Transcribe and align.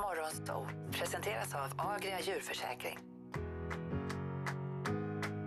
Morgonzoo 0.00 0.66
presenteras 0.90 1.54
av 1.54 1.72
Agria 1.76 2.20
djurförsäkring. 2.20 2.98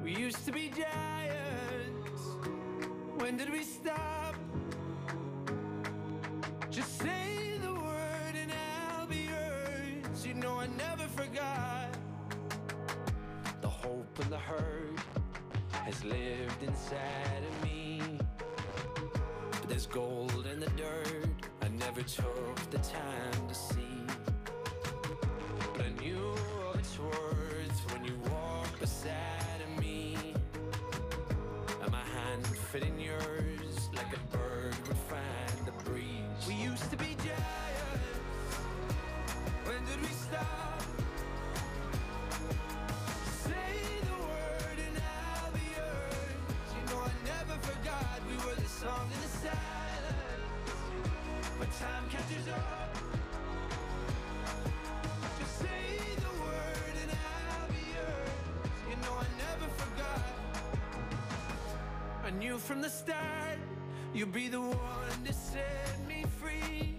We 0.03 0.11
used 0.11 0.45
to 0.45 0.51
be 0.51 0.69
giants. 0.69 2.21
When 3.17 3.37
did 3.37 3.49
we 3.49 3.63
stop? 3.63 4.35
Just 6.69 6.97
say 6.97 7.59
the 7.61 7.73
word 7.73 8.35
and 8.35 8.51
I'll 8.51 9.07
be 9.07 9.29
yours. 9.29 10.25
You 10.25 10.33
know 10.33 10.59
I 10.59 10.67
never 10.67 11.07
forgot. 11.07 11.97
The 13.61 13.69
hope 13.69 14.19
and 14.19 14.31
the 14.31 14.39
hurt 14.39 14.99
has 15.71 16.03
lived 16.03 16.63
inside 16.63 17.43
of 17.49 17.63
me. 17.63 18.01
But 19.51 19.69
there's 19.69 19.87
gold 19.87 20.45
in 20.53 20.59
the 20.59 20.69
dirt 20.71 21.29
I 21.61 21.69
never 21.69 22.01
took 22.01 22.55
the 22.69 22.79
time 22.79 23.47
to 23.47 23.55
see. 23.55 23.90
Fit 32.71 32.83
in 32.83 32.97
yours 33.01 33.40
from 62.71 62.81
the 62.81 62.89
start 62.89 63.59
You'll 64.13 64.29
be 64.29 64.47
the 64.47 64.61
one 64.61 65.25
to 65.25 65.33
set 65.33 66.07
me 66.07 66.23
free. 66.39 66.95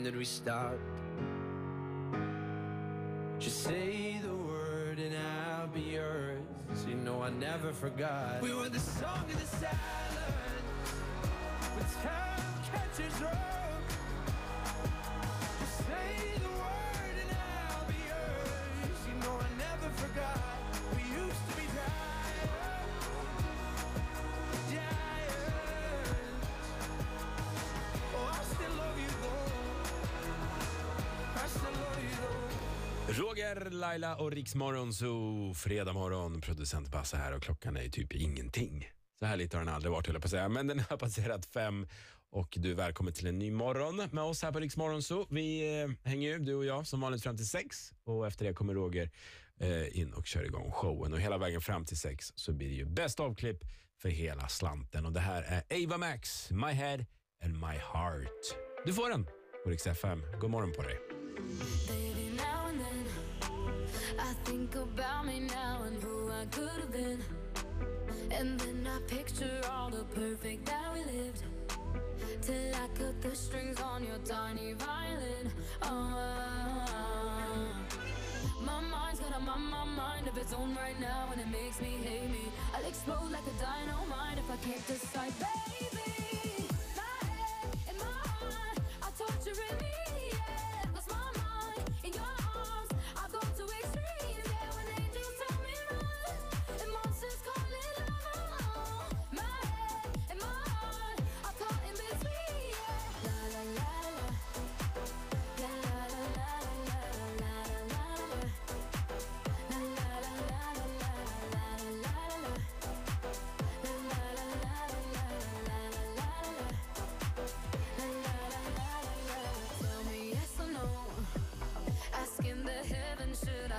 When 0.00 0.06
did 0.06 0.16
we 0.16 0.24
stop? 0.24 0.78
Just 3.38 3.64
say 3.64 4.18
the 4.22 4.34
word 4.34 4.98
and 4.98 5.14
I'll 5.14 5.66
be 5.66 5.82
yours. 5.82 6.40
You 6.88 6.94
know 6.94 7.20
I 7.20 7.28
never 7.28 7.70
forgot. 7.70 8.40
We 8.40 8.54
were 8.54 8.70
the 8.70 8.80
song 8.80 9.26
of 9.28 9.38
the 9.38 9.46
silence. 9.58 9.76
When 11.74 11.84
time 12.02 12.62
catches 12.72 13.22
up. 13.24 13.69
Roger, 33.12 33.70
Laila 33.70 34.16
och 34.16 34.32
Riksmorgon 34.32 34.92
Zoo. 34.92 35.54
fredag 35.54 35.92
morgon. 35.92 36.40
Producent 36.40 36.88
Basse 36.88 37.16
här 37.16 37.34
och 37.34 37.42
klockan 37.42 37.76
är 37.76 37.82
ju 37.82 37.90
typ 37.90 38.12
ingenting. 38.12 38.88
Så 39.18 39.26
här 39.26 39.36
lite 39.36 39.56
har 39.56 39.64
den 39.64 39.74
aldrig 39.74 39.92
varit 39.92 40.06
höll 40.06 40.14
jag 40.14 40.22
på 40.22 40.26
att 40.26 40.30
säga. 40.30 40.48
Men 40.48 40.66
den 40.66 40.80
har 40.90 40.96
passerat 40.96 41.46
fem 41.46 41.86
och 42.32 42.54
du 42.56 42.70
är 42.70 42.74
välkommen 42.74 43.12
till 43.12 43.26
en 43.26 43.38
ny 43.38 43.50
morgon 43.50 44.08
med 44.12 44.24
oss 44.24 44.42
här 44.42 44.52
på 44.52 44.60
Riksmorgon 44.60 45.02
Zoo. 45.02 45.26
Vi 45.30 45.80
eh, 45.82 46.10
hänger 46.10 46.28
ju, 46.28 46.38
du 46.38 46.54
och 46.54 46.64
jag, 46.64 46.86
som 46.86 47.00
vanligt 47.00 47.22
fram 47.22 47.36
till 47.36 47.48
sex 47.48 47.92
och 48.04 48.26
efter 48.26 48.44
det 48.44 48.54
kommer 48.54 48.74
Roger 48.74 49.10
eh, 49.60 49.98
in 50.00 50.12
och 50.12 50.26
kör 50.26 50.44
igång 50.44 50.72
showen 50.72 51.12
och 51.12 51.20
hela 51.20 51.38
vägen 51.38 51.60
fram 51.60 51.84
till 51.84 51.98
sex 51.98 52.32
så 52.34 52.52
blir 52.52 52.68
det 52.68 52.74
ju 52.74 52.84
bäst 52.84 53.20
avklipp 53.20 53.64
för 54.02 54.08
hela 54.08 54.48
slanten 54.48 55.06
och 55.06 55.12
det 55.12 55.20
här 55.20 55.42
är 55.42 55.84
Ava 55.84 55.98
Max, 55.98 56.50
My 56.50 56.72
Head 56.72 56.98
and 57.44 57.54
My 57.54 57.78
Heart. 57.92 58.56
Du 58.86 58.94
får 58.94 59.10
den 59.10 59.24
på 59.64 59.70
Rix 59.70 59.86
FM. 59.86 60.22
God 60.40 60.50
morgon 60.50 60.72
på 60.72 60.82
dig. 60.82 60.98
Baby, 61.88 62.30
now 62.36 62.59
and 62.70 62.80
then 62.80 63.04
I 64.18 64.32
think 64.44 64.76
about 64.76 65.26
me 65.26 65.40
now 65.40 65.82
and 65.86 66.00
who 66.02 66.30
I 66.30 66.44
could 66.46 66.80
have 66.82 66.92
been. 66.92 67.20
And 68.30 68.60
then 68.60 68.86
I 68.86 69.00
picture 69.12 69.60
all 69.72 69.90
the 69.90 70.04
perfect 70.14 70.66
that 70.66 70.94
we 70.94 71.00
lived. 71.00 71.42
Till 72.42 72.74
I 72.74 72.86
cut 72.94 73.20
the 73.22 73.34
strings 73.34 73.80
on 73.80 74.04
your 74.04 74.18
tiny 74.24 74.74
violin. 74.74 75.50
Oh, 75.82 76.86
my 78.64 78.80
mind's 78.80 79.20
got 79.20 79.36
a 79.36 79.40
my, 79.40 79.56
my 79.56 79.84
mind 79.84 80.28
of 80.28 80.38
its 80.38 80.52
own 80.52 80.76
right 80.76 80.98
now, 81.00 81.28
and 81.32 81.40
it 81.40 81.48
makes 81.48 81.80
me 81.80 81.98
hate 82.04 82.30
me. 82.30 82.44
I'll 82.74 82.88
explode 82.88 83.30
like 83.32 83.46
a 83.52 83.56
dynamite 83.64 84.38
if 84.38 84.48
I 84.48 84.56
can't 84.64 84.86
decide, 84.86 85.32
baby. 85.40 86.19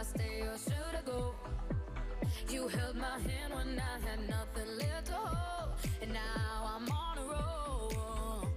I 0.01 0.03
stay 0.03 0.42
or 0.42 0.57
should 0.57 0.95
I 0.98 1.01
go? 1.06 1.36
You 2.50 2.68
held 2.68 2.95
my 2.95 3.19
hand 3.19 3.53
when 3.53 3.80
I 3.80 4.00
had 4.09 4.19
nothing 4.27 4.77
left 4.80 5.06
to 5.07 5.13
hold, 5.13 5.75
and 6.01 6.12
now 6.12 6.74
I'm 6.74 6.89
on 6.89 7.18
a 7.19 7.21
roll. 7.21 7.92
Oh, 7.94 8.48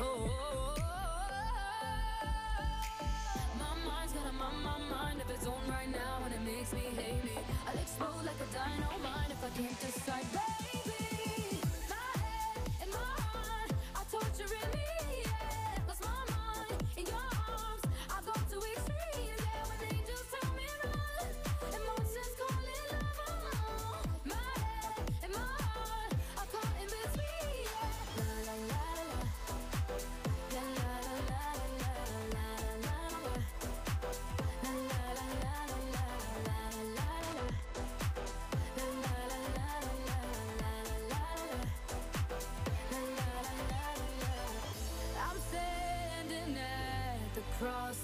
oh, 0.00 0.30
oh, 0.40 0.76
oh. 0.78 1.12
my 3.58 3.74
mind's 3.84 4.12
got 4.14 4.32
my, 4.32 4.50
my 4.64 4.78
mind 4.90 5.20
of 5.20 5.28
its 5.28 5.46
own 5.46 5.68
right 5.68 5.90
now, 5.92 6.22
and 6.24 6.32
it 6.32 6.40
makes 6.50 6.72
me 6.72 6.80
hate 6.96 7.24
me. 7.24 7.36
I'll 7.68 7.78
explode 7.78 8.24
like 8.24 8.40
a 8.40 8.48
dynamite 8.54 9.32
if 9.32 9.44
I 9.44 9.50
can't 9.60 9.80
decide, 9.80 10.49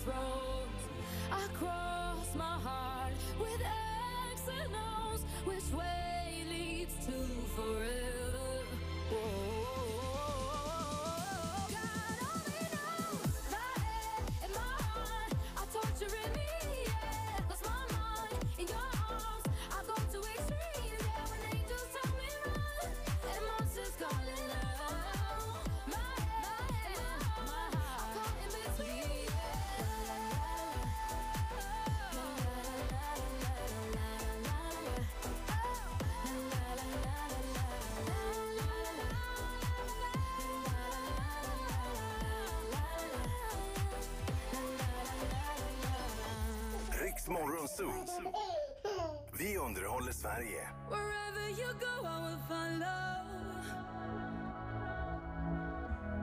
crossroads. 0.07 0.83
I 1.33 1.47
cross 1.55 2.35
my 2.37 2.45
heart 2.45 3.13
with 3.39 3.61
X 4.31 4.43
and 4.61 4.73
O's. 4.75 5.23
Which 5.45 5.73
way 5.73 6.45
leads 6.49 6.95
to 7.07 7.13
forever? 7.57 8.47
God 11.71 12.19
only 12.31 12.63
knows 12.75 13.35
my 13.51 13.83
head 13.83 14.25
and 14.45 14.53
my 14.55 14.77
heart 14.83 15.33
are 15.59 15.69
torturing 15.73 16.33
me. 16.35 16.56
Underhåller 50.27 50.69
Wherever 50.89 51.49
you 51.51 51.75
go, 51.81 52.05
I 52.05 52.19
will 52.27 52.39
follow. 52.49 53.23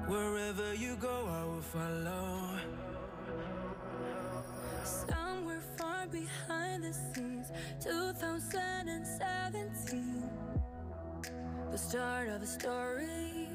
Wherever 0.07 0.73
you 0.73 0.95
go, 0.97 1.27
I 1.27 1.43
will 1.45 1.61
follow. 1.61 2.59
Somewhere 4.83 5.61
far 5.77 6.07
behind 6.07 6.83
the 6.83 6.93
scenes, 6.93 7.51
2017. 7.81 10.29
The 11.71 11.77
start 11.77 12.29
of 12.29 12.41
a 12.41 12.47
story. 12.47 13.47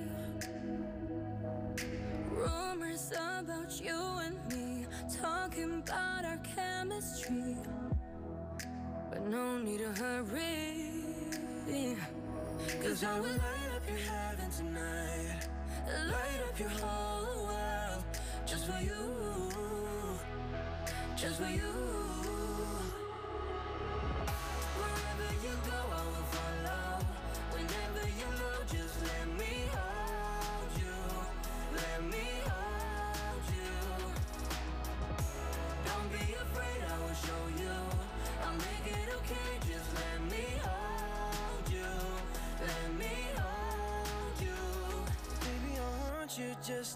Rumors 2.31 3.11
about 3.13 3.81
you 3.81 4.01
and 4.25 4.39
me, 4.49 4.87
talking 5.21 5.83
about 5.87 6.08
no 9.29 9.59
need 9.59 9.79
to 9.79 9.93
hurry. 9.93 10.91
Cause 12.83 13.05
I 13.05 13.21
will 13.21 13.27
light 13.27 13.71
up 13.77 13.89
your 13.89 13.99
heaven 13.99 14.51
tonight. 14.51 15.47
Light 16.07 16.41
up 16.49 16.59
your 16.59 16.69
whole 16.69 17.45
world. 17.45 18.05
Just 18.47 18.67
for 18.67 18.83
you. 18.83 20.19
Just 21.17 21.41
for 21.41 21.51
you. 21.51 22.38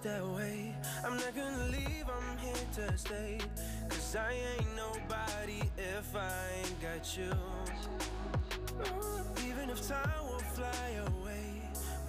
That 0.03 0.27
way. 0.27 0.75
I'm 1.05 1.17
not 1.17 1.35
gonna 1.37 1.67
leave, 1.71 2.05
I'm 2.09 2.39
here 2.39 2.67
to 2.75 2.99
stay. 2.99 3.39
Cause 3.89 4.17
I 4.17 4.33
ain't 4.33 4.77
nobody 4.77 5.63
if 5.79 6.17
I 6.17 6.33
ain't 6.59 6.83
got 6.83 7.17
you. 7.17 7.31
Even 9.47 9.71
if 9.71 9.87
time 9.87 10.25
will 10.29 10.39
fly 10.57 10.89
away, 11.07 11.63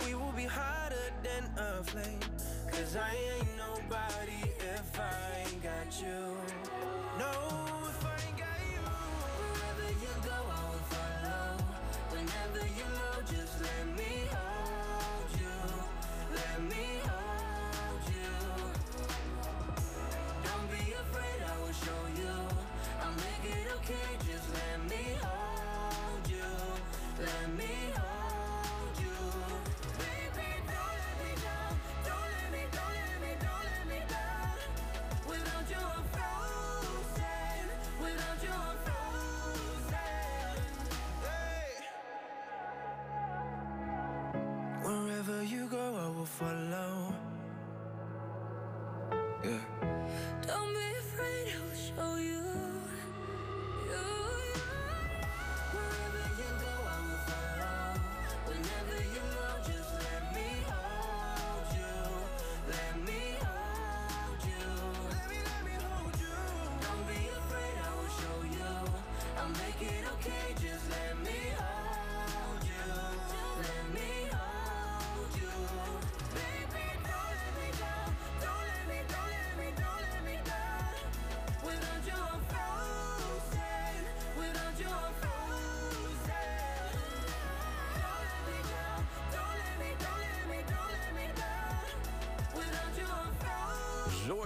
we 0.06 0.16
will 0.16 0.31
be 0.31 0.45
hotter 0.45 0.95
than 1.22 1.44
a 1.57 1.84
flame. 1.84 2.19
Cause 2.72 2.95
I 2.95 3.16
ain't 3.38 3.57
nobody 3.57 4.42
if 4.60 5.00
I 5.00 5.45
ain't 5.45 5.62
got 5.62 6.01
you. 6.01 6.36
No, 7.19 7.31
if 7.90 8.06
I 8.06 8.28
ain't 8.28 8.34
will 46.23 46.29
follow. 46.29 47.13
Yeah. 49.43 49.72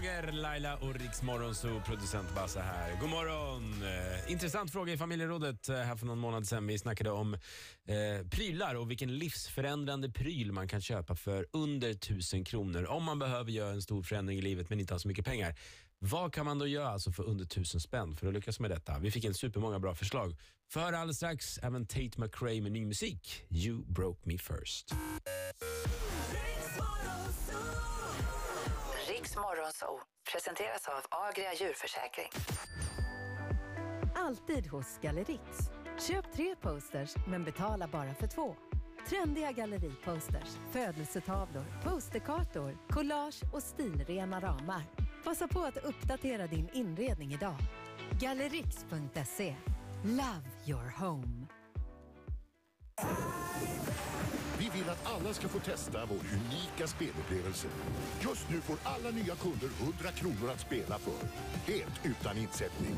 Roger, 0.08 0.32
Laila 0.32 0.76
och 0.76 0.96
Riks 0.96 1.22
Morgonzoo, 1.22 1.82
producent 1.86 2.36
Basse 2.36 2.60
här. 2.60 3.00
God 3.02 3.10
morgon! 3.10 3.84
Eh, 3.84 4.32
intressant 4.32 4.72
fråga 4.72 4.94
i 4.94 4.98
familjerådet 4.98 5.70
eh, 5.70 5.76
här 5.76 5.96
för 5.96 6.06
någon 6.06 6.20
månad 6.20 6.48
sedan. 6.48 6.68
Vi 6.68 6.80
snackade 6.80 7.12
om 7.12 7.34
eh, 7.34 8.28
prylar 8.30 8.76
och 8.76 8.92
vilken 8.92 9.18
livsförändrande 9.18 10.10
pryl 10.10 10.52
man 10.52 10.68
kan 10.68 10.82
köpa 10.82 11.16
för 11.16 11.48
under 11.52 11.90
1000 11.90 12.44
kronor 12.44 12.86
om 12.86 13.04
man 13.04 13.20
behöver 13.20 13.52
göra 13.52 13.72
en 13.72 13.82
stor 13.82 14.04
förändring 14.04 14.38
i 14.38 14.42
livet 14.42 14.70
men 14.70 14.80
inte 14.80 14.94
har 14.94 15.00
så 15.00 15.08
mycket 15.08 15.26
pengar. 15.26 15.56
Vad 16.00 16.34
kan 16.34 16.46
man 16.46 16.60
då 16.60 16.68
göra 16.68 16.88
alltså 16.88 17.12
för 17.12 17.24
under 17.24 17.46
1000 17.46 17.82
spänn 17.82 18.16
för 18.16 18.28
att 18.28 18.34
lyckas 18.34 18.60
med 18.60 18.72
detta? 18.72 19.00
Vi 19.00 19.12
fick 19.12 19.26
en 19.26 19.34
supermånga 19.34 19.80
bra 19.80 19.96
förslag. 19.96 20.36
För 20.70 20.94
alldeles 20.94 21.18
strax 21.18 21.58
även 21.58 21.86
Tate 21.86 22.22
McRae 22.22 22.62
med 22.62 22.72
ny 22.72 22.86
musik. 22.86 23.44
You 23.50 23.84
broke 23.88 24.22
me 24.24 24.38
first. 24.38 24.96
Morgonzoo 29.68 30.00
presenteras 30.32 30.88
av 30.88 31.02
Agria 31.28 31.54
djurförsäkring. 31.54 32.30
Alltid 34.16 34.68
hos 34.68 35.00
Gallerix. 35.02 35.42
Köp 36.08 36.34
tre 36.34 36.56
posters, 36.56 37.16
men 37.28 37.44
betala 37.44 37.88
bara 37.88 38.14
för 38.14 38.28
två. 38.28 38.56
Trendiga 39.08 39.52
galleriposters, 39.52 40.58
födelsetavlor, 40.72 41.66
posterkartor, 41.84 42.78
collage 42.90 43.44
och 43.54 43.64
stilrena 43.64 44.40
ramar. 44.40 44.84
Passa 45.24 45.48
på 45.48 45.62
att 45.62 45.78
uppdatera 45.78 46.48
din 46.48 46.70
inredning 46.74 47.34
idag. 47.34 47.58
Gallerix.se. 48.22 49.56
Love 50.04 50.50
your 50.66 50.94
home. 51.00 51.47
Vill 54.88 54.94
att 54.94 55.22
alla 55.22 55.34
ska 55.34 55.48
få 55.48 55.60
testa 55.60 56.06
vår 56.06 56.18
unika 56.18 56.88
spelupplevelse. 56.88 57.68
Just 58.24 58.50
nu 58.50 58.62
får 58.62 58.78
alla 58.84 59.10
nya 59.10 59.36
kunder 59.36 59.70
100 59.82 60.12
kronor 60.12 60.52
att 60.54 60.60
spela 60.60 61.00
för. 61.00 61.28
Helt 61.72 62.06
utan 62.06 62.38
insättning. 62.38 62.96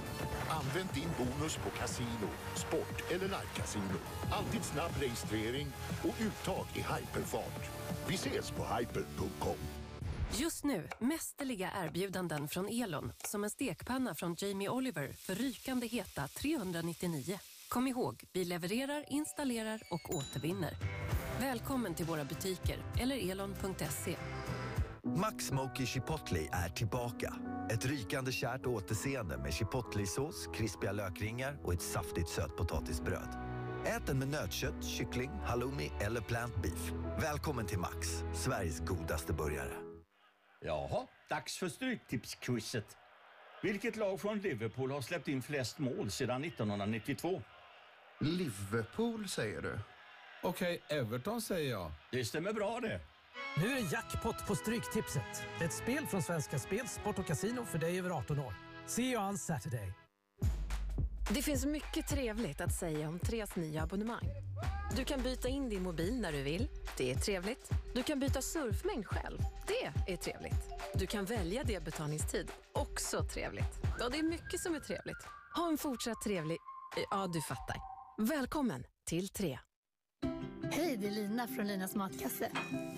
Använd 0.50 0.90
din 0.94 1.10
bonus 1.18 1.56
på 1.56 1.70
casino, 1.70 2.30
sport 2.56 3.12
eller 3.12 3.26
live-casino. 3.26 4.00
Alltid 4.32 4.64
snabb 4.64 4.92
registrering 5.00 5.68
och 6.04 6.16
uttag 6.20 6.66
i 6.74 6.80
hyperfart. 6.80 7.70
Vi 8.08 8.16
ses 8.16 8.52
på 8.52 8.66
hyper.com. 8.76 9.58
Just 10.38 10.64
nu, 10.64 10.88
mästerliga 11.00 11.70
erbjudanden 11.84 12.48
från 12.48 12.68
Elon. 12.68 13.12
Som 13.24 13.44
en 13.44 13.50
stekpanna 13.50 14.16
från 14.16 14.36
Jamie 14.40 14.70
Oliver 14.70 15.14
för 15.14 15.36
rykande 15.36 15.88
heta 15.88 16.28
399. 16.28 17.40
Kom 17.70 17.88
ihåg, 17.88 18.24
vi 18.34 18.46
levererar, 18.46 19.06
installerar 19.08 19.82
och 19.92 20.16
återvinner. 20.16 20.74
Välkommen 21.40 21.94
till 21.94 22.06
våra 22.06 22.26
butiker 22.26 22.78
eller 23.00 23.32
elon.se. 23.32 24.16
Max 25.04 25.46
Smoky 25.46 25.86
Chipotle 25.86 26.40
är 26.52 26.70
tillbaka. 26.70 27.36
Ett 27.72 27.86
rykande 27.86 28.32
kärt 28.32 28.66
återseende 28.66 29.38
med 29.38 29.54
chipotle-sås, 29.54 30.48
krispiga 30.56 30.92
lökringar 30.92 31.58
och 31.64 31.74
ett 31.74 31.82
saftigt 31.82 32.30
sötpotatisbröd. 32.30 33.30
Ät 33.86 34.08
den 34.08 34.20
med 34.20 34.28
nötkött, 34.28 34.86
kyckling, 34.86 35.30
halloumi 35.46 35.92
eller 36.02 36.22
plant 36.22 36.62
beef. 36.62 36.92
Välkommen 37.22 37.66
till 37.66 37.80
Max, 37.80 38.08
Sveriges 38.36 38.80
godaste 38.80 39.34
burgare. 39.34 39.74
Jaha, 40.62 41.08
dags 41.30 41.58
för 41.58 41.70
Stryktipsquizet. 41.70 42.98
Vilket 43.64 43.96
lag 43.96 44.22
från 44.22 44.40
Liverpool 44.40 44.92
har 44.92 45.02
släppt 45.02 45.28
in 45.28 45.42
flest 45.42 45.80
mål 45.80 46.12
sedan 46.12 46.44
1992? 46.44 47.42
Liverpool 48.20 49.28
säger 49.28 49.62
du? 49.62 49.80
Okej, 50.42 50.82
Everton 50.88 51.42
säger 51.42 51.72
jag. 51.72 51.92
Det 52.12 52.26
stämmer 52.26 52.54
bra 52.54 52.80
det. 52.80 53.00
Nu 53.58 53.72
är 53.72 53.76
det 53.76 53.92
jackpot 53.92 54.48
på 54.48 54.56
Stryktipset. 54.56 55.44
Ett 55.62 55.74
spel 55.74 56.08
från 56.08 56.22
Svenska 56.24 56.60
Spel, 56.60 56.88
Sport 56.88 57.20
och 57.20 57.26
Casino 57.26 57.66
för 57.66 57.78
dig 57.78 58.00
över 58.00 58.10
18 58.10 58.40
år. 58.40 58.54
See 58.88 59.12
you 59.12 59.24
on 59.28 59.38
Saturday. 59.38 59.94
Det 61.34 61.42
finns 61.42 61.66
mycket 61.66 62.08
trevligt 62.08 62.62
att 62.62 62.74
säga 62.74 63.10
om 63.10 63.20
Tres 63.20 63.56
nya 63.56 63.84
abonnemang. 63.84 64.30
Du 64.96 65.06
kan 65.06 65.22
byta 65.22 65.48
in 65.48 65.70
din 65.70 65.84
mobil 65.84 66.22
när 66.22 66.32
du 66.32 66.44
vill. 66.44 66.70
Det 66.98 67.12
är 67.12 67.16
trevligt. 67.16 67.70
Du 67.96 68.04
kan 68.04 68.20
byta 68.20 68.42
surfmängd 68.42 69.08
själv. 69.08 69.40
Det 69.68 70.12
är 70.14 70.18
trevligt. 70.18 70.70
Du 70.94 71.08
kan 71.08 71.26
välja 71.26 71.64
delbetalningstid. 71.64 72.52
Också 72.74 73.24
trevligt. 73.24 73.80
Ja, 74.00 74.10
det 74.10 74.20
är 74.20 74.24
mycket 74.24 74.60
som 74.60 74.76
är 74.76 74.80
trevligt. 74.80 75.24
Ha 75.56 75.70
en 75.70 75.78
fortsatt 75.78 76.22
trevlig... 76.22 76.58
Ja, 77.12 77.28
du 77.34 77.42
fattar. 77.42 77.78
Välkommen 78.18 78.84
till 79.06 79.30
Tre. 79.30 79.60
Hej, 80.72 80.98
det 80.98 81.08
är 81.08 81.12
Lina 81.12 81.48
från 81.48 81.68
Linas 81.68 81.96
matkasse. 81.96 82.50